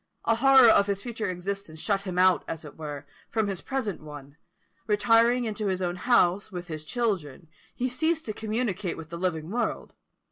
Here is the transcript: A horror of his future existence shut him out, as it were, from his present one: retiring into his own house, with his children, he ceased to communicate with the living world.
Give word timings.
A 0.25 0.37
horror 0.37 0.67
of 0.67 0.87
his 0.87 1.03
future 1.03 1.29
existence 1.29 1.79
shut 1.79 2.01
him 2.01 2.17
out, 2.17 2.43
as 2.47 2.65
it 2.65 2.75
were, 2.75 3.05
from 3.29 3.45
his 3.47 3.61
present 3.61 4.01
one: 4.01 4.35
retiring 4.87 5.45
into 5.45 5.67
his 5.67 5.79
own 5.83 5.95
house, 5.95 6.51
with 6.51 6.69
his 6.69 6.83
children, 6.85 7.47
he 7.75 7.87
ceased 7.87 8.25
to 8.25 8.33
communicate 8.33 8.97
with 8.97 9.09
the 9.11 9.17
living 9.19 9.51
world. 9.51 9.93